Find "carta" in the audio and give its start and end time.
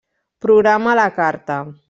1.19-1.63